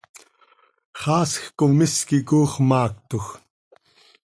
Xaasj 1.01 1.33
com 1.57 1.73
is 1.85 1.95
quih 2.07 2.25
coox 2.29 2.51
maactoj. 2.69 3.27